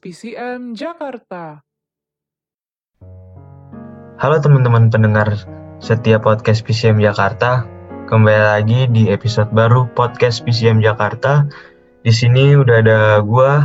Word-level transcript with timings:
podcast 0.00 0.24
PCM 0.24 0.72
Jakarta. 0.72 1.60
Halo 4.16 4.36
teman-teman 4.40 4.88
pendengar 4.88 5.28
setiap 5.76 6.24
podcast 6.24 6.64
PCM 6.64 7.04
Jakarta. 7.04 7.68
Kembali 8.08 8.40
lagi 8.40 8.80
di 8.88 9.12
episode 9.12 9.52
baru 9.52 9.92
podcast 9.92 10.40
PCM 10.44 10.80
Jakarta. 10.80 11.44
Di 12.00 12.12
sini 12.16 12.56
udah 12.56 12.80
ada 12.80 13.00
gua, 13.20 13.60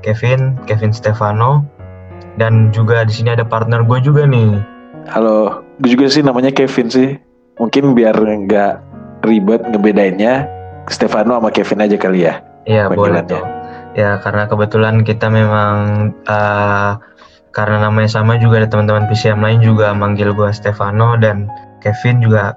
Kevin, 0.00 0.56
Kevin 0.64 0.96
Stefano, 0.96 1.68
dan 2.40 2.72
juga 2.72 3.04
di 3.04 3.12
sini 3.12 3.36
ada 3.36 3.44
partner 3.44 3.84
gue 3.84 4.00
juga 4.00 4.24
nih. 4.24 4.56
Halo, 5.12 5.60
gue 5.84 5.92
juga 5.92 6.08
sih 6.08 6.24
namanya 6.24 6.56
Kevin 6.56 6.88
sih. 6.88 7.20
Mungkin 7.60 7.92
biar 7.92 8.16
nggak 8.16 8.74
ribet 9.28 9.60
ngebedainnya, 9.68 10.48
Stefano 10.88 11.36
sama 11.36 11.52
Kevin 11.52 11.84
aja 11.84 11.96
kali 12.00 12.24
ya. 12.24 12.40
Iya 12.64 12.88
boleh 12.88 13.20
tuh. 13.28 13.55
Ya 13.96 14.20
karena 14.20 14.44
kebetulan 14.44 15.08
kita 15.08 15.32
memang 15.32 16.12
uh, 16.28 17.00
karena 17.56 17.88
namanya 17.88 18.12
sama 18.12 18.36
juga 18.36 18.60
ada 18.60 18.68
teman-teman 18.68 19.08
PCM 19.08 19.40
lain 19.40 19.64
juga 19.64 19.96
manggil 19.96 20.36
gua 20.36 20.52
Stefano 20.52 21.16
dan 21.16 21.48
Kevin 21.80 22.20
juga. 22.20 22.52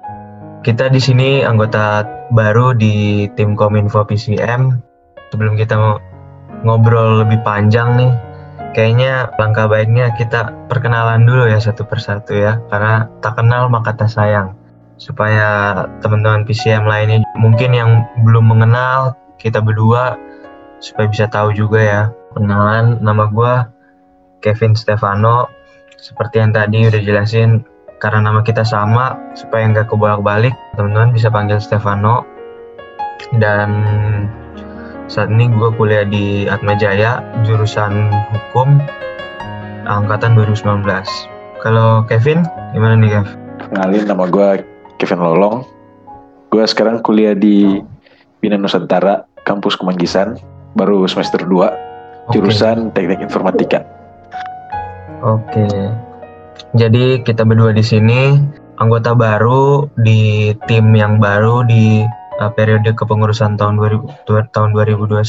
Kita 0.60 0.92
di 0.92 1.00
sini 1.00 1.40
anggota 1.40 2.04
baru 2.36 2.76
di 2.76 3.24
tim 3.32 3.56
Kominfo 3.56 4.04
PCM. 4.04 4.76
Sebelum 5.32 5.56
kita 5.56 5.80
mau 5.80 5.96
ngobrol 6.60 7.24
lebih 7.24 7.40
panjang 7.40 7.96
nih, 7.96 8.12
kayaknya 8.76 9.32
langkah 9.40 9.64
baiknya 9.64 10.12
kita 10.20 10.52
perkenalan 10.68 11.24
dulu 11.24 11.48
ya 11.48 11.56
satu 11.56 11.88
persatu 11.88 12.36
ya. 12.36 12.60
Karena 12.68 13.08
tak 13.24 13.40
kenal 13.40 13.72
maka 13.72 13.96
tak 13.96 14.12
sayang. 14.12 14.52
Supaya 15.00 15.72
teman-teman 16.04 16.44
PCM 16.44 16.84
lainnya 16.84 17.24
mungkin 17.40 17.72
yang 17.72 18.04
belum 18.20 18.52
mengenal 18.52 19.16
kita 19.40 19.64
berdua 19.64 20.20
supaya 20.80 21.06
bisa 21.06 21.28
tahu 21.28 21.54
juga 21.54 21.80
ya. 21.80 22.02
Kenalan 22.34 22.98
nama 23.04 23.28
gua 23.30 23.68
Kevin 24.40 24.74
Stefano. 24.74 25.46
Seperti 26.00 26.40
yang 26.40 26.56
tadi 26.56 26.88
udah 26.88 27.00
jelasin 27.04 27.60
karena 28.00 28.24
nama 28.24 28.40
kita 28.40 28.64
sama 28.64 29.20
supaya 29.36 29.68
nggak 29.68 29.92
kebolak-balik 29.92 30.56
teman-teman 30.74 31.12
bisa 31.12 31.28
panggil 31.28 31.60
Stefano 31.60 32.24
dan 33.36 33.84
saat 35.04 35.28
ini 35.28 35.52
gue 35.52 35.68
kuliah 35.76 36.08
di 36.08 36.48
Atma 36.48 36.72
Jaya 36.80 37.20
jurusan 37.44 38.08
hukum 38.32 38.80
angkatan 39.84 40.32
2019 40.32 40.80
kalau 41.60 42.08
Kevin 42.08 42.40
gimana 42.72 42.96
nih 42.96 43.20
Kev? 43.20 43.28
Kenalin 43.68 44.04
nama 44.08 44.24
gue 44.32 44.48
Kevin 44.96 45.20
Lolong. 45.20 45.56
Gue 46.48 46.64
sekarang 46.64 47.04
kuliah 47.04 47.36
di 47.36 47.84
Bina 48.40 48.56
Nusantara, 48.56 49.28
kampus 49.44 49.76
Kemanggisan, 49.76 50.40
baru 50.74 51.06
semester 51.06 51.42
2, 51.42 51.50
Oke. 51.50 52.34
jurusan 52.36 52.94
Teknik 52.94 53.22
Informatika. 53.24 53.82
Oke. 55.20 55.66
Jadi 56.76 57.20
kita 57.26 57.42
berdua 57.42 57.74
di 57.74 57.82
sini 57.82 58.38
anggota 58.78 59.12
baru 59.12 59.90
di 60.00 60.54
tim 60.70 60.94
yang 60.96 61.18
baru 61.18 61.66
di 61.66 62.00
uh, 62.40 62.50
periode 62.54 62.94
kepengurusan 62.96 63.58
tahun 63.60 63.76
2000 63.76 64.24
tu- 64.24 64.50
tahun 64.54 64.70
2021. 64.72 65.20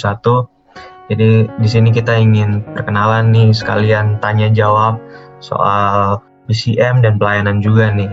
Jadi 1.12 1.30
di 1.50 1.68
sini 1.68 1.90
kita 1.92 2.16
ingin 2.16 2.64
perkenalan 2.72 3.36
nih 3.36 3.52
sekalian 3.52 4.22
tanya 4.24 4.48
jawab 4.48 4.96
soal 5.44 6.24
PCM 6.48 7.04
dan 7.04 7.20
pelayanan 7.20 7.60
juga 7.60 7.92
nih. 7.92 8.08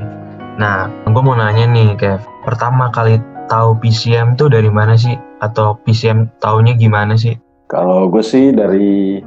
Nah, 0.59 0.91
gue 1.07 1.23
mau 1.23 1.39
nanya 1.39 1.71
nih, 1.71 1.95
Kev. 1.95 2.19
Pertama 2.43 2.91
kali 2.91 3.23
tahu 3.47 3.79
PCM 3.79 4.35
tuh 4.35 4.51
dari 4.51 4.67
mana 4.67 4.99
sih? 4.99 5.15
Atau 5.39 5.79
PCM 5.87 6.31
taunya 6.43 6.75
gimana 6.75 7.15
sih? 7.15 7.39
Kalau 7.69 8.09
gue 8.09 8.25
sih 8.25 8.51
dari 8.51 9.23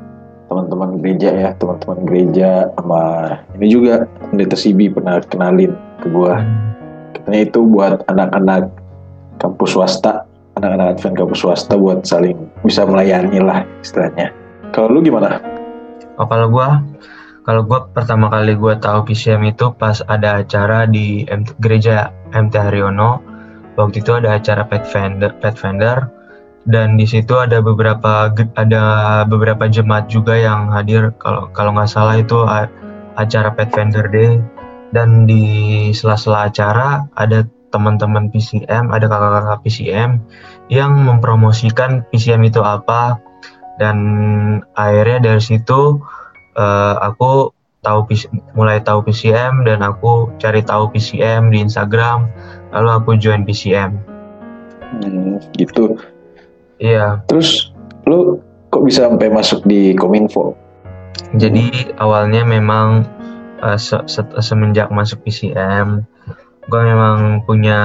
teman-teman 0.52 1.00
gereja 1.00 1.30
ya, 1.32 1.50
teman-teman 1.56 2.00
gereja 2.04 2.68
sama 2.76 3.04
ini 3.56 3.68
juga 3.72 4.10
pendeta 4.32 4.58
Sibi 4.60 4.92
pernah 4.92 5.24
kenalin 5.24 5.72
ke 6.04 6.08
gue. 6.12 6.34
Katanya 7.16 7.42
itu 7.48 7.60
buat 7.64 8.04
anak-anak 8.12 8.68
kampus 9.40 9.74
swasta, 9.74 10.26
anak-anak 10.60 10.98
Advent 10.98 11.16
kampus 11.18 11.40
swasta 11.42 11.74
buat 11.80 12.06
saling 12.06 12.38
bisa 12.62 12.86
melayani 12.86 13.40
lah 13.42 13.66
istilahnya. 13.82 14.30
Kalau 14.72 14.94
lu 14.94 15.00
gimana? 15.02 15.42
Oh, 16.22 16.28
kalau 16.30 16.48
gua 16.54 16.86
kalau 17.42 17.66
gua 17.66 17.90
pertama 17.90 18.30
kali 18.30 18.54
gua 18.54 18.78
tahu 18.78 19.10
PCM 19.10 19.52
itu 19.58 19.74
pas 19.74 20.00
ada 20.06 20.44
acara 20.44 20.86
di 20.86 21.26
gereja 21.58 22.14
MT 22.32 22.54
Haryono. 22.54 23.31
Waktu 23.80 24.04
itu 24.04 24.12
ada 24.12 24.36
acara 24.36 24.68
pet 24.68 24.84
vendor, 24.90 25.32
pet 25.40 25.56
vendor 25.56 26.12
dan 26.70 26.94
di 26.94 27.10
situ 27.10 27.34
ada 27.42 27.58
beberapa 27.58 28.30
ada 28.54 28.84
beberapa 29.26 29.66
jemaat 29.66 30.12
juga 30.12 30.38
yang 30.38 30.70
hadir. 30.70 31.10
Kalau 31.18 31.50
kalau 31.56 31.74
nggak 31.74 31.90
salah 31.90 32.22
itu 32.22 32.46
acara 33.18 33.50
pet 33.54 33.74
vendor 33.74 34.06
day. 34.12 34.38
Dan 34.92 35.24
di 35.24 35.88
sela-sela 35.96 36.52
acara 36.52 37.08
ada 37.16 37.48
teman-teman 37.72 38.28
PCM, 38.28 38.92
ada 38.92 39.08
kakak-kakak 39.08 39.64
PCM 39.64 40.20
yang 40.68 40.92
mempromosikan 41.08 42.04
PCM 42.12 42.52
itu 42.52 42.60
apa. 42.60 43.16
Dan 43.80 43.98
akhirnya 44.76 45.32
dari 45.32 45.40
situ 45.40 45.96
eh, 46.60 46.96
aku 47.00 47.56
tahu 47.82 48.06
mulai 48.54 48.84
tahu 48.84 49.02
PCM 49.08 49.64
dan 49.64 49.80
aku 49.82 50.30
cari 50.38 50.60
tahu 50.62 50.92
PCM 50.92 51.50
di 51.50 51.64
Instagram 51.66 52.30
lalu 52.72 52.90
aku 52.92 53.10
join 53.16 53.44
PCM 53.44 53.96
Hmm, 54.92 55.40
gitu. 55.56 55.96
iya 56.76 57.24
Terus 57.26 57.72
lu 58.04 58.44
kok 58.68 58.84
bisa 58.84 59.08
sampai 59.08 59.28
masuk 59.28 59.64
di 59.64 59.96
Kominfo? 59.96 60.52
jadi 61.32 61.96
awalnya 61.96 62.44
memang 62.44 63.08
eh, 63.62 63.78
se- 63.78 64.04
se- 64.04 64.36
semenjak 64.38 64.92
masuk 64.92 65.24
PCM 65.24 66.04
gue 66.68 66.82
memang 66.82 67.42
punya 67.44 67.80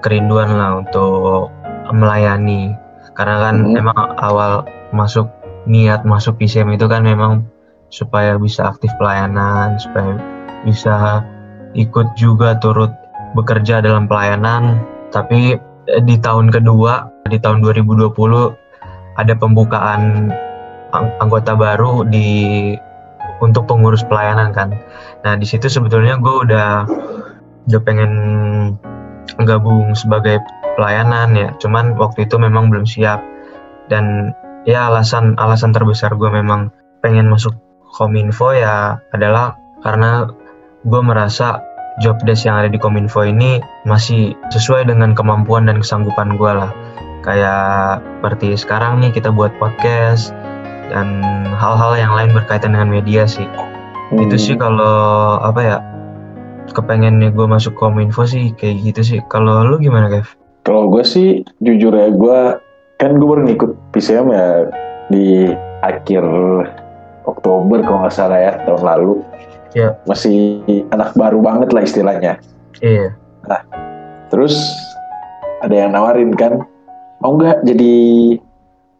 kerinduan 0.00 0.50
lah 0.50 0.80
untuk 0.80 1.52
melayani 1.90 2.72
karena 3.12 3.36
kan 3.42 3.56
Hmm. 3.60 3.72
memang 3.76 3.98
awal 4.16 4.64
masuk 4.90 5.28
niat 5.64 6.02
masuk 6.02 6.36
PCM 6.36 6.72
itu 6.72 6.88
kan 6.88 7.04
memang 7.04 7.44
supaya 7.90 8.38
bisa 8.38 8.64
aktif 8.66 8.88
pelayanan 8.96 9.76
supaya 9.76 10.16
bisa 10.62 11.20
ikut 11.72 12.06
juga 12.14 12.56
turut 12.56 12.90
bekerja 13.34 13.82
dalam 13.82 14.10
pelayanan 14.10 14.82
tapi 15.14 15.58
eh, 15.86 16.02
di 16.02 16.16
tahun 16.18 16.50
kedua 16.50 17.26
di 17.30 17.38
tahun 17.38 17.62
2020 17.62 18.10
ada 19.18 19.32
pembukaan 19.36 20.32
ang- 20.90 21.14
anggota 21.22 21.54
baru 21.54 22.02
di 22.06 22.74
untuk 23.40 23.64
pengurus 23.64 24.04
pelayanan 24.04 24.52
kan. 24.52 24.76
Nah 25.24 25.34
di 25.38 25.48
situ 25.48 25.66
sebetulnya 25.66 26.20
gue 26.20 26.34
udah 26.48 26.84
udah 27.70 27.80
pengen 27.86 28.12
gabung 29.40 29.96
sebagai 29.96 30.42
pelayanan 30.76 31.32
ya. 31.32 31.48
Cuman 31.56 31.96
waktu 31.96 32.28
itu 32.28 32.36
memang 32.36 32.68
belum 32.68 32.84
siap 32.84 33.20
dan 33.88 34.36
ya 34.68 34.92
alasan 34.92 35.34
alasan 35.40 35.72
terbesar 35.72 36.14
gue 36.14 36.28
memang 36.28 36.68
pengen 37.00 37.32
masuk 37.32 37.56
kominfo 37.96 38.52
ya 38.52 39.00
adalah 39.10 39.56
karena 39.80 40.28
gue 40.84 41.00
merasa 41.00 41.60
job 42.00 42.16
desk 42.24 42.48
yang 42.48 42.56
ada 42.56 42.68
di 42.72 42.80
kominfo 42.80 43.22
ini 43.22 43.60
masih 43.84 44.32
sesuai 44.50 44.88
dengan 44.88 45.12
kemampuan 45.12 45.68
dan 45.68 45.80
kesanggupan 45.80 46.40
gue 46.40 46.52
lah 46.52 46.72
kayak 47.20 48.00
seperti 48.20 48.56
sekarang 48.56 49.04
nih 49.04 49.12
kita 49.12 49.28
buat 49.28 49.52
podcast 49.60 50.32
dan 50.88 51.22
hal-hal 51.54 51.92
yang 51.94 52.12
lain 52.16 52.32
berkaitan 52.32 52.72
dengan 52.72 52.88
media 52.90 53.28
sih 53.28 53.46
itu 54.18 54.34
Hmm. 54.34 54.42
sih 54.42 54.54
kalau 54.58 55.38
apa 55.38 55.60
ya 55.62 55.76
kepengennya 56.72 57.30
gue 57.30 57.46
masuk 57.46 57.78
kominfo 57.78 58.26
sih 58.26 58.50
kayak 58.58 58.82
gitu 58.82 59.00
sih 59.02 59.18
kalau 59.30 59.62
lu 59.66 59.78
gimana 59.78 60.10
Kev? 60.10 60.26
Kalau 60.66 60.90
gue 60.90 61.02
sih 61.06 61.42
jujur 61.62 61.94
ya 61.94 62.10
gue 62.10 62.38
kan 62.98 63.10
gue 63.16 63.26
baru 63.26 63.42
ngikut 63.46 63.70
PCM 63.94 64.26
ya 64.30 64.48
di 65.10 65.50
akhir 65.82 66.22
Oktober 67.26 67.80
kalau 67.86 68.04
nggak 68.04 68.14
salah 68.14 68.38
ya 68.38 68.52
tahun 68.66 68.82
lalu. 68.82 69.12
Ya. 69.70 69.94
Masih 70.04 70.60
anak 70.90 71.14
baru 71.14 71.38
banget 71.38 71.70
lah 71.70 71.82
istilahnya. 71.82 72.32
Iya 72.80 73.14
Terus 74.30 74.54
ada 75.60 75.74
yang 75.74 75.90
nawarin 75.92 76.30
kan, 76.38 76.62
mau 77.18 77.34
nggak 77.34 77.66
jadi 77.66 77.94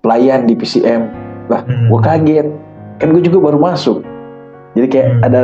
pelayan 0.03 0.45
di 0.45 0.59
PCM? 0.59 1.03
Lah, 1.47 1.63
Hmm. 1.63 1.87
gue 1.87 2.01
kaget. 2.03 2.47
Kan 2.99 3.15
gue 3.15 3.23
juga 3.23 3.39
baru 3.51 3.59
masuk. 3.63 4.03
Jadi 4.75 4.87
kayak 4.91 5.09
Hmm. 5.09 5.23
ada 5.25 5.41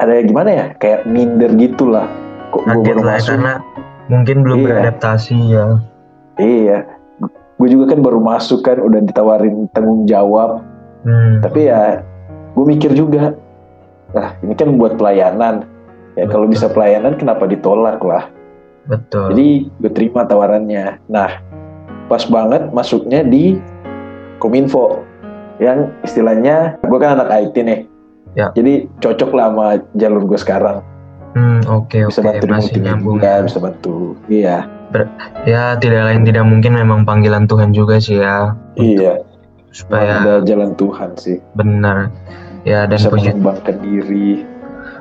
ada 0.00 0.12
gimana 0.24 0.50
ya? 0.50 0.66
Kayak 0.78 1.04
minder 1.06 1.50
gitu 1.58 1.90
lah. 1.90 2.06
Kok 2.54 2.62
gue 2.66 2.82
baru 2.86 3.02
lah 3.02 3.18
masuk? 3.18 3.30
karena 3.36 3.52
mungkin 4.06 4.36
belum 4.42 4.58
Iya. 4.58 4.66
beradaptasi 4.66 5.36
ya 5.50 5.66
Iya. 6.40 6.78
Gue 7.60 7.68
juga 7.68 7.92
kan 7.92 8.00
baru 8.00 8.16
masuk 8.24 8.64
kan, 8.64 8.80
udah 8.80 9.04
ditawarin 9.04 9.68
tanggung 9.74 10.08
jawab. 10.08 10.64
hmm. 11.04 11.44
Tapi 11.44 11.68
ya, 11.68 12.00
gue 12.56 12.64
mikir 12.64 12.96
juga. 12.96 13.36
Nah, 14.10 14.34
ini 14.42 14.54
kan 14.54 14.74
buat 14.76 14.98
pelayanan. 14.98 15.66
Ya 16.18 16.26
kalau 16.26 16.50
bisa 16.50 16.66
pelayanan, 16.66 17.14
kenapa 17.16 17.46
ditolak 17.46 18.02
lah? 18.02 18.26
betul 18.88 19.30
Jadi 19.30 19.70
gue 19.78 19.90
terima 19.92 20.26
tawarannya. 20.26 20.98
Nah, 21.06 21.30
pas 22.08 22.24
banget 22.26 22.72
masuknya 22.74 23.22
di 23.22 23.60
Kominfo. 24.40 25.04
yang 25.60 25.92
istilahnya 26.00 26.80
gue 26.80 26.96
kan 26.96 27.20
anak 27.20 27.28
IT 27.28 27.52
nih. 27.60 27.80
Ya. 28.32 28.48
Jadi 28.56 28.88
cocok 28.96 29.30
lah 29.36 29.52
sama 29.52 29.66
jalur 29.92 30.24
gue 30.24 30.40
sekarang. 30.40 30.80
Hmm, 31.36 31.60
oke 31.68 32.08
Bisa 32.08 32.24
oke 32.24 32.26
bantu 32.26 32.44
di 32.48 32.50
masih 32.50 32.74
nyambung 32.80 33.20
ya. 33.20 33.44
bisa 33.44 33.60
bantu. 33.60 34.16
Iya, 34.26 34.64
Ya 35.44 35.76
tidak 35.76 36.08
lain 36.08 36.24
tidak 36.24 36.48
mungkin 36.48 36.72
memang 36.74 37.04
panggilan 37.04 37.44
Tuhan 37.44 37.76
juga 37.76 38.00
sih 38.00 38.18
ya. 38.18 38.56
iya. 38.74 39.20
Supaya 39.70 40.24
Ada 40.24 40.34
jalan 40.48 40.72
Tuhan 40.74 41.14
sih. 41.20 41.38
benar. 41.54 42.08
Ya 42.66 42.84
dan 42.84 43.00
bisa 43.00 43.08
puji 43.08 43.28
mengembangkan 43.32 43.76
diri. 43.80 44.44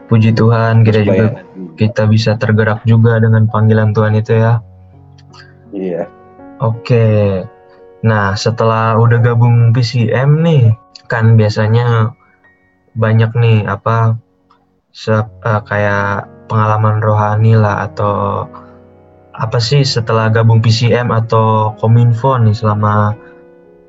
puji 0.10 0.34
Tuhan 0.34 0.82
kita 0.82 1.06
supaya 1.06 1.26
juga 1.30 1.40
kita 1.78 2.04
bisa 2.10 2.32
tergerak 2.36 2.82
juga 2.84 3.22
dengan 3.22 3.46
panggilan 3.46 3.94
Tuhan 3.94 4.18
itu 4.18 4.34
ya. 4.36 4.58
Iya. 5.70 6.10
Oke. 6.60 7.46
Nah, 8.02 8.34
setelah 8.34 8.98
udah 8.98 9.22
gabung 9.22 9.70
PCM 9.70 10.42
nih, 10.42 10.74
kan 11.06 11.38
biasanya 11.38 12.10
banyak 12.98 13.32
nih 13.38 13.70
apa 13.70 14.18
se- 14.90 15.30
eh, 15.46 15.62
kayak 15.70 16.26
pengalaman 16.50 17.00
rohani 17.00 17.54
lah 17.54 17.86
atau 17.86 18.48
apa 19.40 19.60
sih 19.62 19.86
setelah 19.86 20.28
gabung 20.28 20.60
PCM 20.60 21.14
atau 21.14 21.78
Kominfo 21.80 22.36
nih 22.42 22.52
selama 22.52 23.14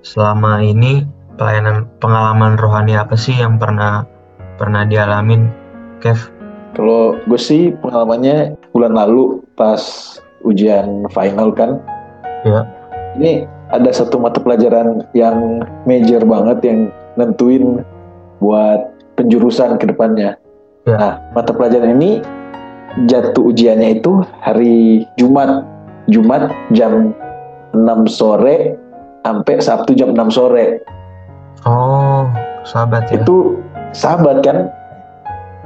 selama 0.05 0.63
ini 0.63 1.03
pelayanan 1.41 1.89
pengalaman 2.05 2.61
rohani 2.61 3.01
apa 3.01 3.17
sih 3.17 3.33
yang 3.33 3.57
pernah 3.57 4.05
pernah 4.61 4.85
dialamin, 4.85 5.49
Kev? 6.05 6.29
Kalau 6.77 7.17
gue 7.25 7.41
sih 7.41 7.73
pengalamannya 7.81 8.61
bulan 8.77 8.93
lalu 8.93 9.41
pas 9.57 9.81
ujian 10.45 11.09
final 11.09 11.57
kan. 11.57 11.81
Ya. 12.45 12.69
Ini 13.17 13.49
ada 13.73 13.89
satu 13.89 14.21
mata 14.21 14.37
pelajaran 14.37 15.09
yang 15.17 15.65
major 15.89 16.21
banget 16.29 16.61
yang 16.61 16.79
nentuin 17.17 17.81
buat 18.45 18.93
penjurusan 19.17 19.81
ke 19.81 19.89
depannya. 19.89 20.37
Ya. 20.85 20.97
Nah, 21.01 21.13
mata 21.33 21.57
pelajaran 21.57 21.97
ini 21.97 22.21
jatuh 23.09 23.49
ujiannya 23.49 23.97
itu 23.97 24.21
hari 24.45 25.09
Jumat. 25.17 25.65
Jumat 26.11 26.51
jam 26.75 27.15
6 27.73 27.87
sore 28.11 28.75
sampai 29.23 29.55
Sabtu 29.63 29.97
jam 29.97 30.13
6 30.13 30.37
sore. 30.37 30.83
Oh, 31.69 32.25
sahabat 32.65 33.11
ya. 33.13 33.21
Itu 33.21 33.61
sahabat 33.93 34.41
kan? 34.45 34.73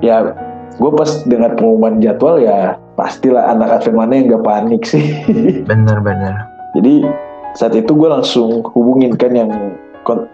Ya, 0.02 0.35
gue 0.79 0.91
pas 0.91 1.23
dengar 1.26 1.55
pengumuman 1.55 2.02
jadwal 2.02 2.43
ya 2.43 2.75
pastilah 2.94 3.50
anak 3.50 3.82
Advent 3.82 3.96
mana 3.99 4.12
yang 4.14 4.26
gak 4.35 4.44
panik 4.46 4.82
sih. 4.87 5.23
Bener-bener. 5.70 6.46
Jadi 6.75 7.06
saat 7.55 7.75
itu 7.79 7.94
gue 7.94 8.11
langsung 8.11 8.67
hubungin 8.75 9.14
kan 9.14 9.35
yang 9.35 9.50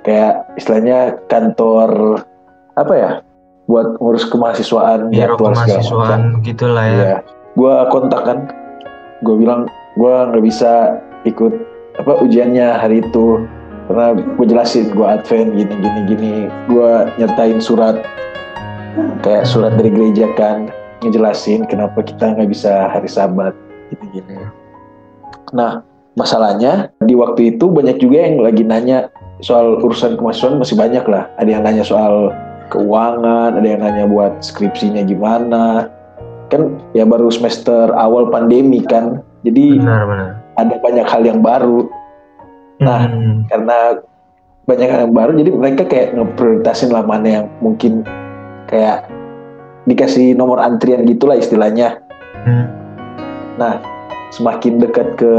kayak 0.03 0.49
istilahnya 0.57 1.21
kantor 1.29 2.21
apa 2.75 2.95
ya 2.97 3.11
buat 3.71 4.01
ngurus 4.03 4.27
kemahasiswaan 4.33 5.12
Biro 5.12 5.37
jadwal 5.37 5.53
kemahasiswaan 5.55 6.43
gitulah 6.43 6.85
ya. 6.89 6.97
Iya, 6.97 7.15
gue 7.55 7.75
kontak 7.93 8.23
kan, 8.25 8.39
gue 9.23 9.37
bilang 9.37 9.69
gue 9.95 10.15
nggak 10.33 10.43
bisa 10.43 10.99
ikut 11.29 11.53
apa 12.01 12.19
ujiannya 12.25 12.81
hari 12.81 13.05
itu 13.05 13.45
karena 13.90 14.14
gue 14.14 14.46
jelasin 14.46 14.94
gue 14.94 15.02
advent 15.02 15.50
gini 15.58 15.75
gini 15.82 16.00
gini, 16.06 16.34
gue 16.70 16.92
nyertain 17.19 17.58
surat 17.58 17.98
kayak 19.26 19.42
surat 19.50 19.75
dari 19.75 19.90
gereja 19.90 20.31
kan 20.38 20.70
ngejelasin 21.02 21.66
kenapa 21.66 21.98
kita 22.06 22.38
nggak 22.38 22.54
bisa 22.54 22.87
hari 22.87 23.10
sabat 23.10 23.50
gini 23.90 24.06
gini. 24.14 24.46
Nah 25.50 25.82
masalahnya 26.14 26.94
di 27.02 27.19
waktu 27.19 27.58
itu 27.58 27.66
banyak 27.66 27.98
juga 27.98 28.31
yang 28.31 28.38
lagi 28.38 28.62
nanya 28.62 29.10
soal 29.42 29.82
urusan 29.82 30.14
kemahasiswaan 30.14 30.62
masih 30.62 30.78
banyak 30.78 31.02
lah. 31.10 31.26
Ada 31.42 31.50
yang 31.50 31.62
nanya 31.66 31.82
soal 31.82 32.31
keuangan, 32.70 33.58
ada 33.58 33.66
yang 33.66 33.82
nanya 33.82 34.06
buat 34.06 34.38
skripsinya 34.38 35.02
gimana. 35.02 35.90
Kan 36.46 36.78
ya 36.94 37.02
baru 37.02 37.26
semester 37.26 37.90
awal 37.98 38.31
pandemi 38.31 38.87
kan. 38.87 39.19
Jadi 39.42 39.82
Benar-benar. 39.82 40.38
ada 40.62 40.75
banyak 40.78 41.06
hal 41.10 41.22
yang 41.26 41.42
baru 41.42 41.90
Nah. 42.81 43.06
Hmm, 43.06 43.44
karena 43.47 44.00
banyak 44.65 44.88
yang 44.88 45.12
baru 45.12 45.32
jadi 45.37 45.50
mereka 45.53 45.82
kayak 45.88 46.15
ngeprioritasin 46.17 46.94
lah 46.94 47.03
mana 47.03 47.29
yang 47.43 47.47
mungkin 47.59 48.06
kayak 48.71 49.11
dikasih 49.85 50.37
nomor 50.38 50.61
antrian 50.61 51.05
gitulah 51.05 51.37
istilahnya. 51.37 52.00
hmm. 52.47 52.67
Semakin 54.31 54.79
dekat 54.79 55.19
ke 55.19 55.32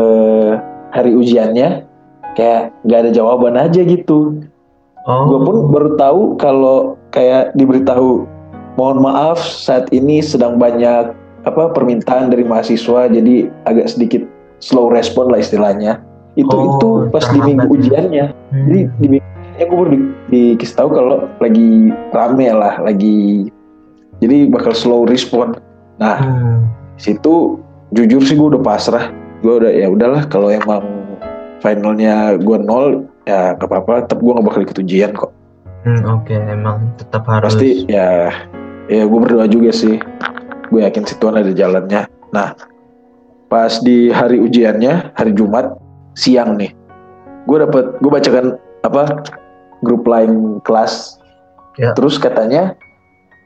hari 0.92 1.16
ujiannya 1.16 1.88
kayak 2.36 2.76
nggak 2.84 3.00
ada 3.08 3.12
jawaban 3.16 3.56
aja 3.56 3.82
gitu. 3.82 4.44
Oh, 5.08 5.26
Gue 5.32 5.40
pun 5.42 5.58
baru 5.74 5.90
tahu 5.98 6.22
kalau 6.38 7.00
kayak 7.10 7.56
diberitahu 7.58 8.28
mohon 8.78 9.00
maaf 9.02 9.42
saat 9.42 9.90
ini 9.90 10.22
sedang 10.22 10.62
banyak 10.62 11.16
apa 11.42 11.64
permintaan 11.74 12.30
dari 12.30 12.46
mahasiswa 12.46 13.10
jadi 13.10 13.50
agak 13.66 13.90
sedikit 13.90 14.22
slow 14.62 14.94
respon 14.94 15.34
lah 15.34 15.42
istilahnya. 15.42 16.11
Itu 16.34 16.48
Oh, 16.50 16.64
itu 16.66 16.90
pas 17.12 17.26
di 17.28 17.40
minggu 17.40 17.66
ya. 17.66 17.72
ujiannya. 17.76 18.26
Hmm. 18.50 18.66
Jadi 18.66 18.80
di 18.98 19.08
minggunya 19.10 19.30
gue 19.62 19.78
baru 19.78 19.90
di, 19.90 20.00
dikasih 20.30 20.76
tahu 20.76 20.90
kalau 20.90 21.18
lagi 21.38 21.70
rame 22.10 22.48
lah, 22.50 22.80
lagi 22.80 23.52
jadi 24.18 24.48
bakal 24.48 24.72
slow 24.72 25.04
respon. 25.04 25.58
Nah, 25.98 26.18
Hmm. 26.18 26.60
situ 26.96 27.60
jujur 27.92 28.22
sih 28.22 28.36
gue 28.36 28.48
udah 28.56 28.62
pasrah. 28.62 29.12
Gue 29.42 29.60
udah 29.60 29.72
ya 29.72 29.90
udahlah 29.90 30.24
kalau 30.26 30.48
emang 30.48 30.86
finalnya 31.60 32.38
gue 32.38 32.58
nol 32.58 33.06
ya 33.26 33.54
gak 33.54 33.68
apa-apa. 33.68 34.06
Tetap 34.06 34.20
gue 34.20 34.32
gak 34.32 34.46
bakal 34.46 34.62
ikut 34.64 34.78
ujian 34.80 35.12
kok. 35.12 35.32
Hmm, 35.82 36.02
Oke, 36.14 36.38
emang 36.38 36.94
tetap 36.96 37.26
harus. 37.26 37.58
Pasti 37.58 37.90
ya 37.90 38.30
ya 38.86 39.04
gue 39.04 39.20
berdoa 39.20 39.50
juga 39.50 39.74
sih. 39.74 39.98
Gue 40.70 40.86
yakin 40.86 41.04
si 41.04 41.18
Tuhan 41.18 41.36
ada 41.36 41.50
jalannya. 41.50 42.06
Nah, 42.32 42.54
pas 43.50 43.82
di 43.82 44.08
hari 44.08 44.38
ujiannya 44.38 45.12
hari 45.12 45.34
Jumat 45.34 45.81
siang 46.14 46.60
nih, 46.60 46.72
gue 47.48 47.58
dapet 47.62 47.86
gue 48.00 48.12
bacakan 48.12 48.46
apa 48.84 49.24
grup 49.82 50.06
lain 50.06 50.60
kelas. 50.64 51.18
Ya. 51.80 51.96
Terus 51.96 52.20
katanya 52.20 52.76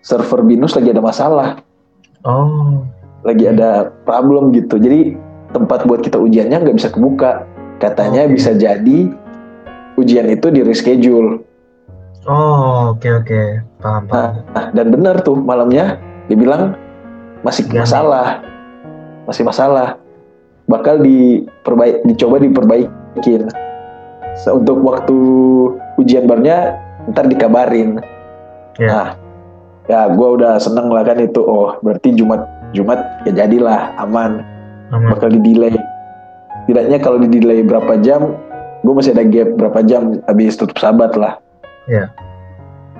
server 0.02 0.42
binus 0.42 0.74
lagi 0.74 0.90
ada 0.92 1.02
masalah, 1.02 1.62
Oh, 2.26 2.82
lagi 3.22 3.46
ada 3.46 3.94
problem 4.02 4.50
gitu. 4.50 4.82
Jadi 4.82 5.14
tempat 5.54 5.86
buat 5.86 6.02
kita 6.02 6.18
ujiannya 6.18 6.58
nggak 6.58 6.78
bisa 6.78 6.90
kebuka. 6.90 7.46
Katanya 7.78 8.26
Oke. 8.26 8.34
bisa 8.42 8.58
jadi 8.58 9.14
ujian 9.96 10.28
itu 10.28 10.50
di 10.50 10.66
reschedule. 10.66 11.46
oh, 12.26 12.98
oke 12.98 13.06
oke, 13.06 13.42
paham 13.78 14.10
paham. 14.10 14.42
Nah, 14.58 14.66
dan 14.74 14.88
benar 14.90 15.22
tuh 15.22 15.38
malamnya 15.38 16.02
dibilang 16.26 16.74
masih 17.46 17.70
masalah, 17.70 18.42
masih 19.30 19.46
masalah. 19.46 20.02
Bakal 20.66 21.06
diperbaik, 21.06 22.06
dicoba 22.10 22.42
diperbaikin. 22.42 23.50
So, 24.36 24.58
untuk 24.60 24.82
waktu 24.82 25.18
ujian 26.02 26.26
barunya 26.26 26.76
ntar 27.14 27.30
dikabarin. 27.30 28.02
Ya. 28.82 28.90
Nah, 28.90 29.08
ya 29.86 30.00
gue 30.10 30.30
udah 30.42 30.58
seneng 30.58 30.90
lah 30.90 31.06
kan 31.06 31.22
itu. 31.22 31.40
Oh, 31.40 31.78
berarti 31.86 32.12
Jumat 32.18 32.44
Jumat 32.76 33.24
ya 33.30 33.46
jadilah 33.46 33.96
aman. 34.02 34.44
Aman. 34.92 35.16
Bakal 35.16 35.38
di 35.38 35.54
delay. 35.54 35.78
Tidaknya 36.66 36.98
kalau 36.98 37.22
di 37.22 37.30
delay 37.30 37.62
berapa 37.62 38.02
jam, 38.02 38.36
gue 38.82 38.94
masih 38.94 39.14
ada 39.14 39.24
gap 39.24 39.54
berapa 39.56 39.80
jam 39.86 40.20
habis 40.26 40.58
tutup 40.58 40.76
sabat 40.82 41.14
lah. 41.14 41.38
Ya. 41.86 42.10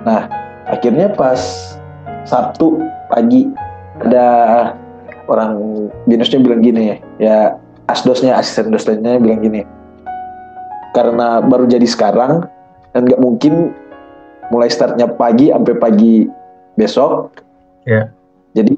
Nah, 0.06 0.30
akhirnya 0.70 1.10
pas 1.12 1.38
Sabtu 2.26 2.78
pagi 3.10 3.50
ada 4.02 4.26
orang 5.26 5.58
binusnya 6.06 6.38
bilang 6.38 6.62
gini 6.62 6.98
ya 7.18 7.58
asdosnya 7.86 8.34
asisten 8.34 8.70
dosennya 8.70 9.18
bilang 9.18 9.42
gini 9.42 9.62
karena 10.92 11.42
baru 11.42 11.68
jadi 11.68 11.84
sekarang 11.84 12.46
dan 12.92 13.04
nggak 13.04 13.20
mungkin 13.20 13.74
mulai 14.48 14.70
startnya 14.70 15.10
pagi 15.10 15.50
sampai 15.50 15.74
pagi 15.76 16.14
besok 16.74 17.42
Ya. 17.86 18.10
jadi 18.50 18.74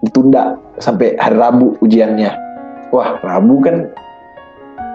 ditunda 0.00 0.56
sampai 0.80 1.20
hari 1.20 1.36
Rabu 1.36 1.76
ujiannya 1.80 2.32
wah 2.88 3.20
Rabu 3.20 3.60
kan 3.60 3.92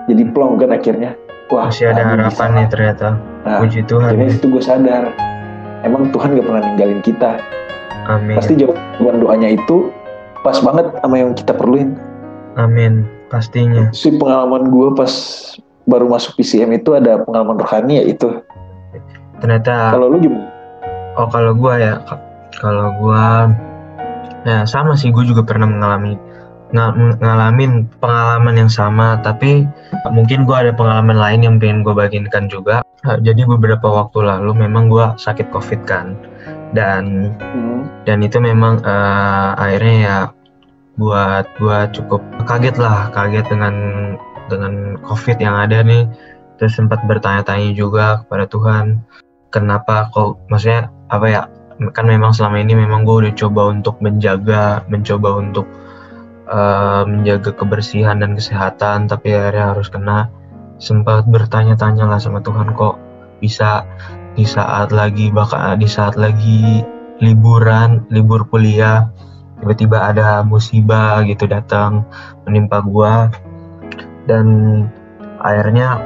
jadi 0.09 0.25
plong 0.33 0.57
kan 0.57 0.73
akhirnya 0.73 1.13
wah 1.53 1.69
Masih 1.69 1.89
ada 1.89 2.01
harapan 2.01 2.49
nih 2.57 2.67
ternyata. 2.69 3.07
Nah, 3.45 3.61
Puji 3.61 3.85
Tuhan. 3.85 4.09
akhirnya 4.09 4.29
itu 4.33 4.45
gue 4.49 4.61
sadar 4.61 5.03
emang 5.85 6.09
Tuhan 6.09 6.33
gak 6.33 6.45
pernah 6.45 6.61
ninggalin 6.65 7.01
kita 7.05 7.31
Amin. 8.09 8.35
pasti 8.41 8.53
jawaban 8.57 9.21
doanya 9.21 9.49
itu 9.53 9.93
pas 10.41 10.57
banget 10.59 10.85
sama 10.99 11.15
yang 11.19 11.31
kita 11.35 11.51
perluin 11.55 11.95
Amin. 12.57 13.05
Pastinya. 13.29 13.93
si 13.93 14.09
pengalaman 14.17 14.73
gue 14.73 14.87
pas 14.97 15.11
baru 15.85 16.09
masuk 16.09 16.37
PCM 16.37 16.81
itu 16.81 16.97
ada 16.97 17.21
pengalaman 17.21 17.61
rohani 17.61 18.01
ya 18.01 18.05
itu 18.09 18.29
Ternyata 19.39 19.95
kalau 19.95 20.11
lu 20.11 20.19
gimana 20.19 20.49
Oh 21.17 21.27
kalau 21.27 21.51
gua 21.51 21.75
ya, 21.75 21.93
ka- 22.07 22.21
kalau 22.63 22.95
gua 22.95 23.51
ya 24.47 24.63
sama 24.63 24.95
sih 24.95 25.11
gue 25.11 25.23
juga 25.27 25.43
pernah 25.43 25.67
mengalami 25.67 26.15
ng- 26.71 27.19
ngalamin 27.19 27.89
pengalaman 27.99 28.55
yang 28.55 28.71
sama 28.71 29.19
tapi 29.19 29.67
mungkin 30.13 30.45
gue 30.47 30.55
ada 30.55 30.71
pengalaman 30.71 31.17
lain 31.17 31.41
yang 31.43 31.55
pengen 31.57 31.83
gue 31.83 31.91
bagikan 31.91 32.47
juga 32.47 32.85
jadi 33.25 33.41
beberapa 33.43 33.83
waktu 33.89 34.23
lalu 34.23 34.53
memang 34.55 34.87
gue 34.87 35.05
sakit 35.17 35.49
covid 35.51 35.81
kan 35.83 36.13
dan 36.73 37.33
Hmm. 37.39 37.89
dan 38.05 38.21
itu 38.21 38.37
memang 38.37 38.81
uh, 38.85 39.57
akhirnya 39.57 39.95
ya 39.99 40.17
buat 40.99 41.47
gue 41.57 41.79
cukup 41.95 42.21
kaget 42.43 42.75
lah 42.75 43.07
kaget 43.15 43.47
dengan 43.47 43.75
dengan 44.51 44.99
covid 45.07 45.39
yang 45.39 45.55
ada 45.55 45.79
nih 45.79 46.05
terus 46.59 46.75
sempat 46.75 46.99
bertanya-tanya 47.07 47.71
juga 47.71 48.21
kepada 48.25 48.45
Tuhan 48.51 48.99
kenapa 49.49 50.11
kok 50.11 50.43
maksudnya 50.51 50.91
apa 51.07 51.25
ya 51.31 51.41
kan 51.95 52.05
memang 52.05 52.35
selama 52.35 52.59
ini 52.59 52.75
memang 52.75 53.07
gue 53.07 53.25
udah 53.25 53.33
coba 53.39 53.71
untuk 53.71 53.95
menjaga 54.03 54.83
mencoba 54.91 55.39
untuk 55.39 55.63
uh, 56.51 57.07
menjaga 57.07 57.55
kebersihan 57.55 58.19
dan 58.19 58.35
kesehatan 58.35 59.07
tapi 59.07 59.31
akhirnya 59.31 59.71
harus 59.71 59.87
kena 59.87 60.27
sempat 60.83 61.23
bertanya-tanya 61.31 62.11
lah 62.11 62.19
sama 62.19 62.43
Tuhan 62.43 62.75
kok 62.75 62.99
bisa 63.39 63.87
di 64.37 64.45
saat 64.45 64.93
lagi 64.93 65.29
bakal 65.33 65.77
di 65.77 65.87
saat 65.89 66.17
lagi 66.17 66.83
liburan 67.19 68.07
libur 68.09 68.47
kuliah 68.47 69.09
tiba-tiba 69.59 69.99
ada 69.99 70.39
musibah 70.41 71.21
gitu 71.27 71.45
datang 71.45 72.07
menimpa 72.47 72.79
gua. 72.83 73.27
Dan 74.29 74.45
akhirnya 75.41 75.99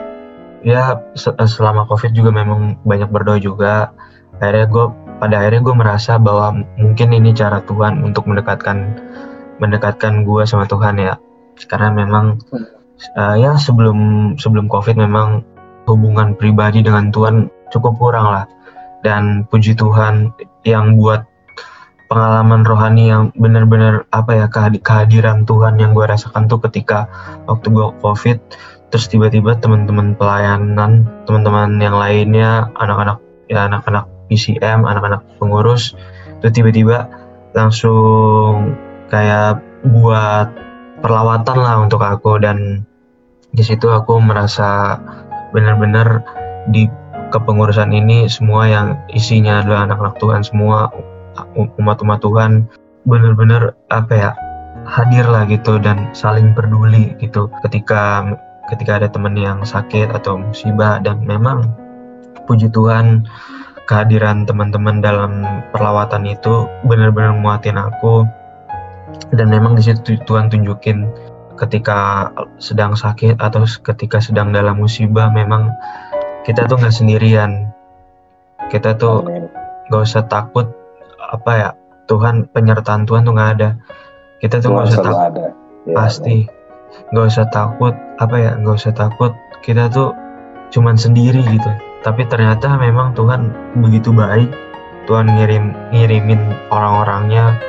ya 0.64 0.98
se- 1.14 1.36
selama 1.36 1.86
covid 1.86 2.16
juga 2.16 2.34
memang 2.34 2.80
banyak 2.88 3.10
berdoa 3.12 3.38
juga. 3.38 3.94
Akhirnya 4.42 4.66
gue 4.66 4.86
pada 5.22 5.36
akhirnya 5.44 5.62
gue 5.62 5.76
merasa 5.76 6.18
bahwa 6.18 6.66
mungkin 6.80 7.14
ini 7.14 7.36
cara 7.36 7.62
Tuhan 7.64 8.02
untuk 8.02 8.26
mendekatkan 8.26 8.98
mendekatkan 9.62 10.26
gue 10.26 10.44
sama 10.48 10.66
Tuhan 10.66 10.98
ya. 10.98 11.14
Karena 11.70 11.94
memang 11.94 12.42
uh, 13.14 13.36
ya 13.38 13.54
sebelum 13.60 14.34
sebelum 14.42 14.66
covid 14.72 14.98
memang 14.98 15.46
hubungan 15.86 16.34
pribadi 16.40 16.82
dengan 16.82 17.12
Tuhan 17.12 17.52
cukup 17.74 17.98
kurang 17.98 18.30
lah. 18.30 18.46
Dan 19.02 19.44
puji 19.50 19.76
Tuhan 19.76 20.32
yang 20.64 20.96
buat 20.96 21.26
pengalaman 22.08 22.62
rohani 22.64 23.10
yang 23.10 23.34
benar-benar 23.34 24.06
apa 24.14 24.38
ya 24.38 24.46
kehadi- 24.48 24.80
kehadiran 24.86 25.50
Tuhan 25.50 25.82
yang 25.82 25.98
gue 25.98 26.06
rasakan 26.06 26.46
tuh 26.46 26.62
ketika 26.70 27.10
waktu 27.50 27.74
gue 27.74 27.90
covid 28.06 28.38
terus 28.94 29.10
tiba-tiba 29.10 29.58
teman-teman 29.58 30.14
pelayanan 30.14 31.10
teman-teman 31.26 31.82
yang 31.82 31.98
lainnya 31.98 32.70
anak-anak 32.78 33.18
ya 33.50 33.66
anak-anak 33.66 34.06
PCM 34.30 34.86
anak-anak 34.86 35.26
pengurus 35.42 35.98
itu 36.38 36.62
tiba-tiba 36.62 37.10
langsung 37.56 38.76
kayak 39.08 39.62
buat 39.88 40.50
perlawatan 41.00 41.58
lah 41.60 41.76
untuk 41.84 42.02
aku. 42.04 42.42
Dan 42.42 42.84
di 43.54 43.64
situ 43.64 43.88
aku 43.88 44.18
merasa 44.20 44.98
benar-benar 45.54 46.26
di 46.68 46.90
kepengurusan 47.34 47.90
ini 47.90 48.30
semua 48.30 48.70
yang 48.70 48.88
isinya 49.10 49.66
adalah 49.66 49.90
anak-anak 49.90 50.16
Tuhan 50.22 50.42
semua 50.46 50.94
umat-umat 51.82 52.22
Tuhan 52.22 52.70
benar-benar 53.10 53.74
apa 53.90 54.14
ya 54.14 54.32
hadir 54.86 55.26
lah 55.26 55.50
gitu 55.50 55.82
dan 55.82 56.14
saling 56.14 56.54
peduli 56.54 57.18
gitu. 57.18 57.50
Ketika 57.66 58.30
ketika 58.72 59.02
ada 59.02 59.10
teman 59.10 59.34
yang 59.36 59.66
sakit 59.66 60.14
atau 60.14 60.40
musibah 60.40 61.02
dan 61.02 61.26
memang 61.26 61.74
puji 62.46 62.72
Tuhan 62.72 63.28
kehadiran 63.90 64.48
teman-teman 64.48 65.04
dalam 65.04 65.44
perlawatan 65.76 66.24
itu 66.24 66.70
benar-benar 66.88 67.36
muatin 67.36 67.76
aku 67.76 68.24
dan 69.36 69.52
memang 69.52 69.76
di 69.76 69.84
situ 69.84 70.16
Tuhan 70.24 70.48
tunjukin 70.48 71.12
ketika 71.60 72.32
sedang 72.58 72.96
sakit 72.96 73.38
atau 73.38 73.68
ketika 73.68 74.24
sedang 74.24 74.56
dalam 74.56 74.80
musibah 74.80 75.30
memang 75.30 75.70
kita 76.44 76.68
tuh 76.68 76.76
nggak 76.80 76.96
sendirian. 76.96 77.72
Kita 78.68 78.96
tuh 79.00 79.24
nggak 79.88 80.02
usah 80.04 80.28
takut 80.28 80.68
apa 81.20 81.52
ya 81.56 81.70
Tuhan 82.12 82.52
penyertaan 82.52 83.08
Tuhan 83.08 83.24
tuh 83.24 83.34
nggak 83.34 83.52
ada. 83.60 83.70
Kita 84.44 84.60
tuh 84.60 84.76
nggak 84.76 84.88
usah 84.92 85.02
takut 85.04 85.24
ada. 85.24 85.46
Ya, 85.88 85.96
pasti. 85.96 86.48
nggak 86.94 87.26
usah 87.26 87.50
takut 87.50 87.98
apa 88.22 88.36
ya 88.38 88.52
nggak 88.60 88.76
usah 88.76 88.94
takut. 88.94 89.32
Kita 89.64 89.88
tuh 89.90 90.12
cuman 90.76 91.00
sendiri 91.00 91.42
gitu. 91.48 91.72
Tapi 92.04 92.28
ternyata 92.28 92.76
memang 92.76 93.16
Tuhan 93.16 93.50
begitu 93.80 94.12
baik. 94.12 94.52
Tuhan 95.08 95.28
ngirim 95.36 95.76
ngirimin 95.92 96.72
orang-orangnya 96.72 97.60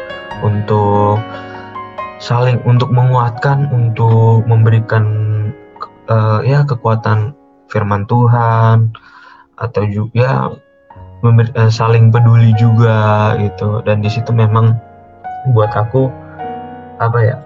untuk 0.43 1.19
saling 2.23 2.63
untuk 2.67 2.91
menguatkan 2.95 3.71
untuk 3.71 4.47
memberikan 4.47 5.05
eh, 6.07 6.41
ya 6.47 6.63
kekuatan 6.63 7.35
firman 7.69 8.05
Tuhan 8.07 8.93
atau 9.59 9.83
juga 9.87 10.53
memberi- 11.25 11.55
eh, 11.57 11.73
saling 11.73 12.13
peduli 12.13 12.53
juga 12.59 13.33
gitu. 13.41 13.81
Dan 13.87 14.05
di 14.05 14.11
situ 14.13 14.31
memang 14.35 14.77
buat 15.53 15.73
aku 15.77 16.09
apa 16.99 17.19
ya 17.21 17.37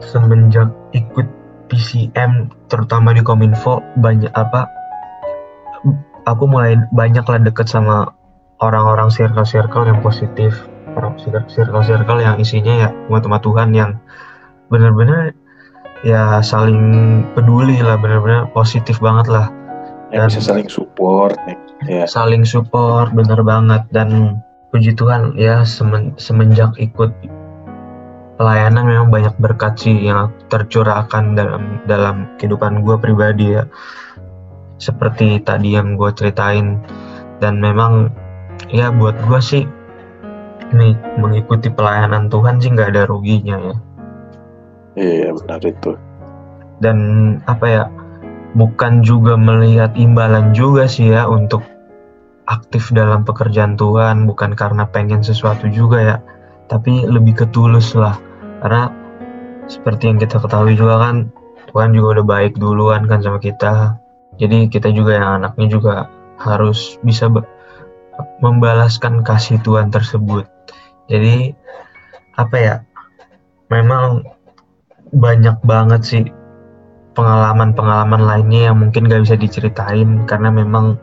semenjak 0.00 0.70
ikut 0.96 1.26
PCM 1.68 2.52
terutama 2.68 3.12
di 3.16 3.24
Kominfo 3.24 3.80
banyak 3.98 4.30
apa 4.36 4.68
aku 6.24 6.44
mulai 6.48 6.76
banyak 6.92 7.24
lah 7.24 7.40
deket 7.40 7.68
sama 7.68 8.12
orang-orang 8.60 9.12
circle-circle 9.12 9.88
yang 9.88 10.00
positif 10.00 10.54
orang 10.94 11.18
circle-circle 11.50 12.20
yang 12.22 12.36
isinya 12.38 12.88
ya 12.88 12.88
umat-umat 13.10 13.42
Tuhan 13.42 13.74
yang 13.74 13.98
benar-benar 14.70 15.36
ya 16.04 16.38
saling 16.44 16.78
peduli 17.32 17.80
lah 17.80 17.96
benar-benar 17.96 18.52
positif 18.52 19.00
banget 19.00 19.26
lah. 19.32 19.48
Dan- 20.12 20.30
bisa 20.30 20.44
saling 20.44 20.68
support. 20.70 21.34
Ya, 21.88 22.06
saling 22.06 22.44
support 22.46 23.10
bener 23.16 23.40
banget. 23.42 23.82
Dan 23.90 24.38
puji 24.70 24.94
Tuhan 24.94 25.34
ya 25.34 25.64
semen- 25.64 26.14
semenjak 26.20 26.76
ikut 26.78 27.10
pelayanan 28.36 28.84
memang 28.84 29.08
banyak 29.10 29.34
berkat 29.40 29.80
sih 29.80 29.96
yang 30.06 30.30
tercurahkan 30.52 31.34
dalam 31.34 31.82
dalam 31.88 32.28
kehidupan 32.38 32.84
gue 32.84 32.94
pribadi 33.00 33.58
ya. 33.58 33.64
Seperti 34.78 35.40
tadi 35.42 35.74
yang 35.74 35.96
gue 35.96 36.12
ceritain. 36.14 36.78
Dan 37.42 37.58
memang 37.58 38.12
ya 38.70 38.92
buat 38.94 39.16
gue 39.26 39.40
sih 39.42 39.64
nih 40.74 40.94
mengikuti 41.18 41.70
pelayanan 41.70 42.30
Tuhan 42.30 42.58
sih 42.58 42.70
nggak 42.72 42.94
ada 42.94 43.02
ruginya 43.06 43.58
ya 43.58 43.74
iya 44.94 45.30
benar 45.34 45.60
itu. 45.62 45.94
dan 46.82 46.98
apa 47.46 47.66
ya 47.66 47.84
bukan 48.58 49.02
juga 49.02 49.38
melihat 49.38 49.94
imbalan 49.94 50.54
juga 50.54 50.86
sih 50.90 51.10
ya 51.14 51.26
untuk 51.26 51.62
aktif 52.44 52.92
dalam 52.92 53.24
pekerjaan 53.24 53.74
Tuhan 53.78 54.28
bukan 54.28 54.52
karena 54.52 54.84
pengen 54.90 55.24
sesuatu 55.24 55.70
juga 55.70 55.98
ya 56.02 56.16
tapi 56.68 57.04
lebih 57.04 57.44
ketulus 57.44 57.92
lah. 57.96 58.16
Karena 58.64 58.88
seperti 59.68 60.12
yang 60.12 60.18
kita 60.20 60.40
ketahui 60.40 60.76
juga 60.76 61.00
kan 61.00 61.16
Tuhan 61.72 61.90
juga 61.92 62.20
udah 62.20 62.26
baik 62.26 62.52
duluan 62.56 63.04
kan 63.08 63.20
sama 63.20 63.40
kita. 63.40 63.96
Jadi 64.40 64.66
kita 64.68 64.90
juga 64.90 65.16
yang 65.16 65.28
anaknya 65.42 65.66
juga 65.70 65.94
harus 66.42 66.98
bisa 67.06 67.30
membalaskan 68.42 69.22
kasih 69.22 69.60
Tuhan 69.62 69.92
tersebut. 69.92 70.48
Jadi 71.06 71.52
apa 72.34 72.56
ya 72.56 72.74
memang 73.70 74.26
banyak 75.12 75.58
banget 75.66 76.00
sih 76.06 76.22
pengalaman-pengalaman 77.14 78.22
lainnya 78.22 78.70
yang 78.70 78.76
mungkin 78.82 79.06
gak 79.06 79.22
bisa 79.26 79.36
diceritain 79.38 80.26
karena 80.26 80.50
memang 80.50 80.98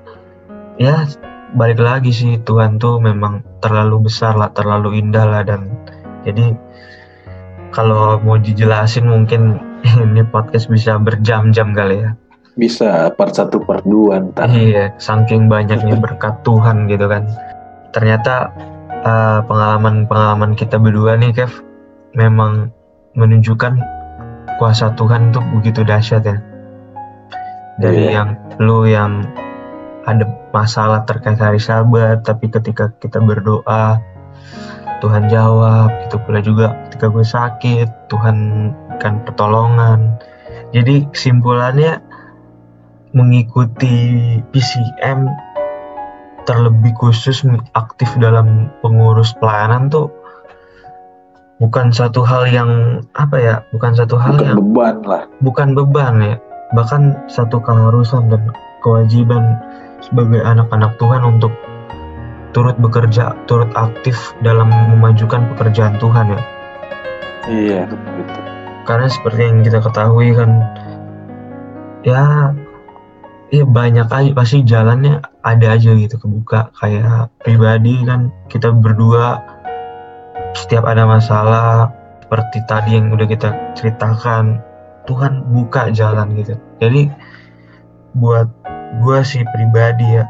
ya 0.75 1.07
balik 1.55 1.79
lagi 1.79 2.11
sih 2.11 2.39
Tuhan 2.43 2.79
tuh 2.79 2.99
memang 2.99 3.43
terlalu 3.59 4.07
besar 4.07 4.35
lah 4.35 4.51
terlalu 4.55 4.99
indah 5.03 5.23
lah 5.27 5.43
dan 5.43 5.67
jadi 6.23 6.55
kalau 7.71 8.19
mau 8.23 8.39
dijelasin 8.39 9.07
mungkin 9.07 9.59
ini 10.11 10.23
podcast 10.27 10.67
bisa 10.67 10.99
berjam-jam 10.99 11.71
kali 11.71 12.03
ya 12.07 12.11
Bisa 12.51 13.07
part 13.15 13.31
satu 13.31 13.63
part 13.63 13.79
dua 13.87 14.19
ntar. 14.19 14.51
iya 14.51 14.91
saking 14.99 15.47
banyaknya 15.47 15.95
berkat 16.03 16.35
Tuhan 16.43 16.91
gitu 16.91 17.07
kan 17.07 17.27
ternyata 17.95 18.51
eh, 18.91 19.39
pengalaman-pengalaman 19.47 20.55
kita 20.59 20.75
berdua 20.75 21.15
nih 21.15 21.31
Kev 21.31 21.51
memang 22.15 22.71
menunjukkan 23.17 23.79
kuasa 24.61 24.93
Tuhan 24.95 25.33
tuh 25.35 25.43
begitu 25.57 25.83
dahsyat 25.83 26.23
ya 26.23 26.37
dari 27.81 28.07
Iya. 28.07 28.11
yang 28.13 28.29
lu 28.61 28.85
yang 28.85 29.25
ada 30.05 30.25
masalah 30.53 31.05
terkait 31.05 31.37
hari 31.39 31.57
sabat 31.61 32.21
tapi 32.25 32.49
ketika 32.51 32.93
kita 33.01 33.21
berdoa 33.21 34.01
Tuhan 35.01 35.29
jawab 35.33 35.89
gitu 36.05 36.21
pula 36.21 36.39
juga 36.45 36.77
ketika 36.87 37.09
gue 37.09 37.25
sakit 37.25 37.89
Tuhan 38.11 38.37
kan 39.01 39.25
pertolongan 39.25 40.21
jadi 40.71 41.09
kesimpulannya 41.09 41.99
mengikuti 43.11 43.97
PCM 44.53 45.27
terlebih 46.45 46.93
khusus 46.97 47.43
aktif 47.73 48.09
dalam 48.17 48.71
pengurus 48.81 49.33
pelayanan 49.37 49.89
tuh 49.89 50.09
bukan 51.61 51.93
satu 51.93 52.25
hal 52.25 52.49
yang 52.49 52.99
apa 53.13 53.37
ya 53.37 53.55
bukan 53.69 53.93
satu 53.93 54.17
hal 54.17 54.35
bukan 54.35 54.47
yang 54.49 54.57
beban 54.57 54.95
lah. 55.05 55.23
Bukan 55.45 55.67
beban 55.77 56.15
ya. 56.19 56.35
Bahkan 56.73 57.29
satu 57.29 57.61
keharusan 57.61 58.33
dan 58.33 58.49
kewajiban 58.81 59.61
sebagai 60.01 60.41
anak-anak 60.41 60.97
Tuhan 60.97 61.21
untuk 61.21 61.53
turut 62.51 62.75
bekerja 62.81 63.37
turut 63.45 63.69
aktif 63.77 64.33
dalam 64.41 64.67
memajukan 64.97 65.45
pekerjaan 65.55 65.95
Tuhan 66.01 66.33
ya. 66.33 66.41
Iya 67.47 67.79
gitu 67.89 68.41
karena 68.85 69.07
seperti 69.07 69.41
yang 69.45 69.61
kita 69.61 69.79
ketahui 69.79 70.33
kan 70.33 70.49
ya 72.01 72.51
ya 73.53 73.63
banyak 73.67 74.07
aja 74.09 74.31
pasti 74.33 74.65
jalannya 74.65 75.21
ada 75.45 75.67
aja 75.75 75.91
gitu 75.93 76.17
kebuka. 76.17 76.73
Kayak 76.75 77.29
pribadi 77.43 78.01
kan 78.07 78.33
kita 78.49 78.73
berdua 78.73 79.39
setiap 80.55 80.83
ada 80.87 81.07
masalah 81.07 81.91
seperti 82.23 82.63
tadi 82.67 82.95
yang 82.95 83.11
udah 83.11 83.27
kita 83.27 83.49
ceritakan 83.75 84.63
Tuhan 85.03 85.43
buka 85.51 85.91
jalan 85.91 86.31
gitu. 86.39 86.55
Jadi 86.79 87.11
buat 88.15 88.47
gue 89.03 89.19
sih 89.23 89.43
pribadi 89.55 90.19
ya 90.19 90.27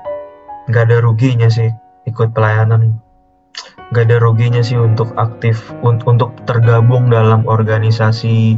nggak 0.69 0.83
ada 0.89 0.97
ruginya 1.01 1.49
sih 1.49 1.69
ikut 2.09 2.33
pelayanan. 2.33 2.97
Nggak 3.91 4.03
ada 4.07 4.17
ruginya 4.23 4.61
sih 4.63 4.79
untuk 4.79 5.11
aktif 5.19 5.73
un 5.83 5.99
untuk 6.07 6.33
tergabung 6.47 7.11
dalam 7.11 7.43
organisasi 7.45 8.55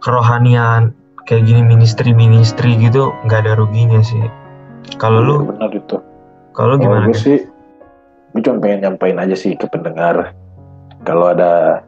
kerohanian 0.00 0.94
kayak 1.24 1.48
gini 1.48 1.64
ministry-ministry 1.64 2.76
gitu 2.78 3.10
nggak 3.26 3.48
ada 3.48 3.52
ruginya 3.58 4.00
sih. 4.04 4.24
Kalau 5.00 5.20
lu? 5.24 5.36
Iya, 5.40 5.48
benar 5.52 5.70
itu. 5.72 5.96
Kalau 6.54 6.74
gimana 6.78 7.10
gue 7.10 7.18
sih 7.18 7.38
gue 8.34 8.42
cuma 8.42 8.58
pengen 8.62 8.78
nyampein 8.82 9.18
aja 9.18 9.36
sih 9.38 9.54
ke 9.54 9.66
pendengar 9.70 10.34
kalau 11.04 11.32
ada 11.32 11.84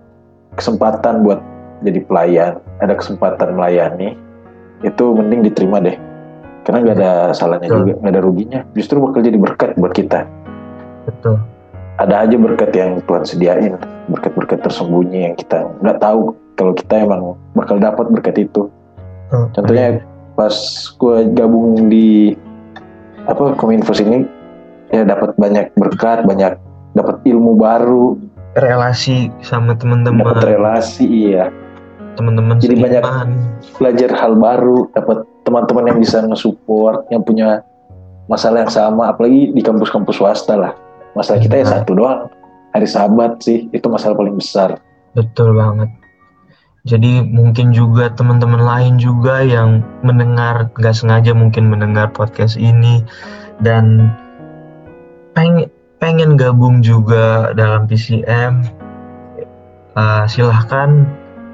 kesempatan 0.56 1.24
buat 1.24 1.40
jadi 1.84 2.00
pelayan 2.08 2.60
ada 2.80 2.96
kesempatan 2.96 3.56
melayani 3.56 4.16
itu 4.84 5.04
mending 5.16 5.44
diterima 5.48 5.80
deh. 5.80 5.96
Karena 6.64 6.82
nggak 6.82 6.96
ada 6.98 7.12
salahnya 7.30 7.70
Betul. 7.70 7.80
juga 7.80 7.92
nggak 8.02 8.12
ada 8.12 8.22
ruginya. 8.22 8.60
Justru 8.74 8.96
bakal 8.98 9.22
jadi 9.22 9.38
berkat 9.38 9.70
buat 9.78 9.92
kita. 9.96 10.28
Betul. 11.08 11.40
Ada 11.96 12.28
aja 12.28 12.36
berkat 12.36 12.70
yang 12.76 13.00
Tuhan 13.08 13.24
sediain 13.24 13.74
berkat-berkat 14.12 14.60
tersembunyi 14.60 15.32
yang 15.32 15.34
kita 15.34 15.64
nggak 15.80 15.98
tahu 15.98 16.36
kalau 16.56 16.72
kita 16.76 16.94
emang 17.08 17.34
bakal 17.56 17.80
dapat 17.80 18.06
berkat 18.12 18.36
itu. 18.46 18.68
Betul. 19.26 19.50
contohnya 19.58 19.88
pas 20.38 20.54
gue 20.94 21.16
gabung 21.34 21.90
di 21.90 22.38
apa 23.26 23.58
Kominfos 23.58 23.98
ini 23.98 24.22
ya 24.94 25.02
dapat 25.02 25.34
banyak 25.34 25.74
berkat 25.74 26.22
banyak 26.22 26.54
dapat 26.94 27.16
ilmu 27.26 27.58
baru 27.58 28.14
relasi 28.56 29.28
sama 29.44 29.76
dapat 29.76 29.84
teman-teman 29.84 30.36
relasi 30.40 31.04
iya. 31.04 31.52
Teman-teman 32.16 32.56
Jadi 32.56 32.80
banyak- 32.80 33.04
belajar 33.76 34.10
hal 34.16 34.32
baru 34.40 34.88
dapat 34.96 35.28
teman-teman 35.44 35.84
yang 35.92 35.98
bisa 36.00 36.24
nge-support 36.24 37.04
yang 37.12 37.20
punya 37.20 37.60
masalah 38.26 38.64
yang 38.64 38.72
sama 38.72 39.12
apalagi 39.12 39.52
di 39.52 39.60
kampus-kampus 39.60 40.16
swasta 40.16 40.56
lah. 40.56 40.72
Masalah 41.12 41.38
kita 41.44 41.60
ya 41.60 41.64
Nah. 41.68 41.72
satu 41.80 41.92
doang. 41.92 42.20
Hari 42.72 42.88
sahabat 42.88 43.40
sih 43.44 43.68
itu 43.72 43.86
masalah 43.88 44.16
paling 44.16 44.36
besar. 44.36 44.80
Betul 45.12 45.56
banget. 45.56 45.92
Jadi 46.86 47.18
mungkin 47.20 47.74
juga 47.74 48.14
teman-teman 48.14 48.62
lain 48.62 48.94
juga 48.96 49.42
yang 49.42 49.84
mendengar 50.00 50.70
nggak 50.72 50.94
sengaja 50.96 51.34
mungkin 51.36 51.68
mendengar 51.68 52.14
podcast 52.14 52.56
ini 52.56 53.02
dan 53.60 54.08
pengen 55.34 55.68
pengen 56.16 56.40
gabung 56.40 56.80
juga 56.80 57.52
dalam 57.52 57.84
PCM 57.84 58.64
eh, 59.92 60.24
silahkan 60.24 61.04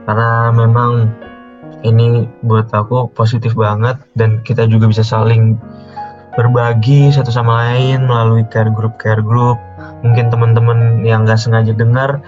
karena 0.06 0.54
memang 0.54 1.10
ini 1.82 2.30
buat 2.46 2.70
aku 2.70 3.10
positif 3.10 3.58
banget 3.58 3.98
dan 4.14 4.38
kita 4.46 4.70
juga 4.70 4.86
bisa 4.86 5.02
saling 5.02 5.58
berbagi 6.38 7.10
satu 7.10 7.34
sama 7.34 7.74
lain 7.74 8.06
melalui 8.06 8.46
care 8.54 8.70
group 8.70 9.02
care 9.02 9.18
group 9.18 9.58
mungkin 10.06 10.30
teman-teman 10.30 11.02
yang 11.02 11.26
nggak 11.26 11.42
sengaja 11.42 11.74
dengar 11.74 12.22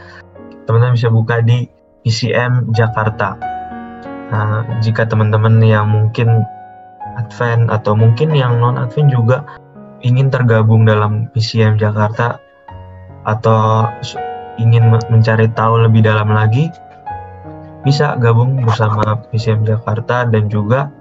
teman-teman 0.67 0.99
bisa 0.99 1.15
buka 1.15 1.39
di 1.39 1.71
PCM 2.03 2.75
Jakarta. 2.75 3.39
Nah, 4.35 4.67
jika 4.83 5.07
teman-teman 5.07 5.63
yang 5.63 5.87
mungkin 5.87 6.43
Advent 7.15 7.71
atau 7.71 7.95
mungkin 7.95 8.35
yang 8.35 8.59
non 8.59 8.75
Advent 8.75 9.15
juga 9.15 9.47
ingin 10.05 10.29
tergabung 10.29 10.85
dalam 10.85 11.33
PCM 11.33 11.81
Jakarta 11.81 12.37
atau 13.25 13.89
ingin 14.61 14.93
me- 14.93 15.09
mencari 15.09 15.49
tahu 15.57 15.89
lebih 15.89 16.05
dalam 16.05 16.29
lagi, 16.31 16.69
bisa 17.83 18.15
gabung 18.21 18.61
bersama 18.63 19.25
PCM 19.33 19.65
Jakarta 19.65 20.29
dan 20.29 20.53
juga 20.53 20.93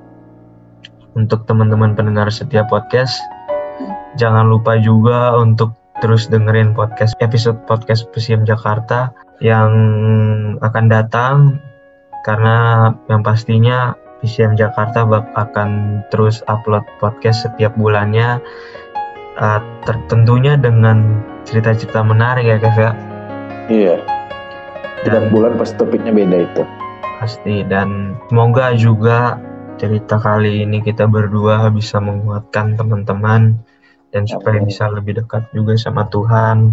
untuk 1.13 1.45
teman-teman 1.45 1.93
pendengar 1.93 2.31
setiap 2.33 2.71
podcast, 2.71 3.13
jangan 4.17 4.49
lupa 4.49 4.79
juga 4.79 5.35
untuk 5.37 5.75
terus 6.01 6.25
dengerin 6.31 6.73
podcast 6.73 7.13
episode 7.21 7.59
podcast 7.69 8.09
PCM 8.11 8.49
Jakarta 8.49 9.13
yang 9.39 9.71
akan 10.63 10.85
datang 10.89 11.35
karena 12.25 12.89
yang 13.11 13.21
pastinya 13.21 13.93
PCM 14.23 14.55
Jakarta 14.55 15.03
akan 15.35 16.01
terus 16.07 16.39
upload 16.47 16.87
podcast 16.97 17.43
setiap 17.45 17.75
bulannya 17.75 18.39
uh, 19.37 19.61
tertentunya 19.85 20.57
dengan 20.57 21.21
cerita-cerita 21.43 22.01
menarik 22.05 22.45
ya 22.47 22.57
Kev 22.61 22.77
ya. 22.77 22.91
Iya. 23.69 23.95
Dan 25.03 25.11
tiap 25.11 25.25
bulan 25.35 25.59
pasti 25.59 25.75
topiknya 25.79 26.11
beda 26.15 26.37
itu. 26.47 26.63
Pasti 27.19 27.55
dan 27.67 28.15
semoga 28.27 28.71
juga 28.75 29.39
cerita 29.79 30.19
kali 30.19 30.63
ini 30.63 30.79
kita 30.79 31.07
berdua 31.07 31.67
bisa 31.71 31.99
menguatkan 31.99 32.79
teman-teman 32.79 33.59
dan 34.15 34.23
supaya 34.29 34.61
bisa 34.63 34.87
lebih 34.87 35.19
dekat 35.19 35.43
juga 35.51 35.75
sama 35.75 36.07
Tuhan. 36.07 36.71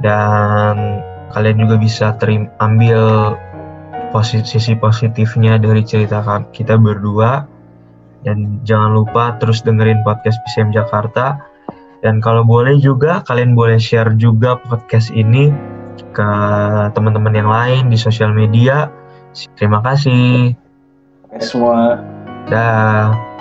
Dan 0.00 1.04
kalian 1.32 1.56
juga 1.60 1.76
bisa 1.76 2.16
terim 2.16 2.48
ambil 2.60 3.32
posi- 4.12 4.44
sisi 4.44 4.72
positifnya 4.76 5.60
dari 5.60 5.84
cerita 5.84 6.24
kita 6.52 6.80
berdua. 6.80 7.44
Dan 8.22 8.62
jangan 8.62 8.94
lupa 8.94 9.34
terus 9.42 9.66
dengerin 9.66 10.06
podcast 10.06 10.38
PCM 10.46 10.70
Jakarta 10.70 11.51
dan 12.02 12.18
kalau 12.18 12.42
boleh 12.42 12.76
juga 12.82 13.22
kalian 13.24 13.54
boleh 13.54 13.78
share 13.78 14.12
juga 14.18 14.58
podcast 14.66 15.14
ini 15.14 15.54
ke 16.12 16.30
teman-teman 16.92 17.32
yang 17.32 17.48
lain 17.48 17.82
di 17.88 17.96
sosial 17.96 18.34
media 18.34 18.90
Terima 19.56 19.80
kasih. 19.80 20.52
Oke 21.24 21.40
semua 21.40 21.96
Dah. 22.48 23.31